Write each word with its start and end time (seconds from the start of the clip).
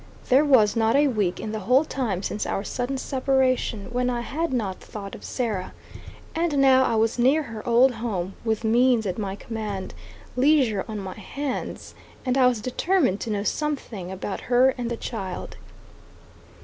There 0.29 0.43
was 0.43 0.75
not 0.75 0.95
a 0.95 1.07
week 1.09 1.39
in 1.39 1.51
the 1.51 1.59
whole 1.59 1.85
time 1.85 2.23
since 2.23 2.47
our 2.47 2.63
sudden 2.63 2.97
separation 2.97 3.85
when 3.91 4.09
I 4.09 4.21
had 4.21 4.51
not 4.51 4.79
thought 4.79 5.13
of 5.13 5.23
Sarah; 5.23 5.75
and 6.33 6.57
now 6.57 6.83
I 6.85 6.95
was 6.95 7.19
near 7.19 7.43
her 7.43 7.61
old 7.69 7.91
home, 7.91 8.33
with 8.43 8.63
means 8.63 9.05
at 9.05 9.19
my 9.19 9.35
command, 9.35 9.93
leisure 10.35 10.83
on 10.87 10.97
my 10.97 11.19
hands, 11.19 11.93
and 12.25 12.35
I 12.35 12.47
was 12.47 12.61
determined 12.61 13.19
to 13.19 13.29
know 13.29 13.43
something 13.43 14.11
about 14.11 14.39
her 14.49 14.73
and 14.75 14.89
the 14.89 14.97
child. 14.97 15.57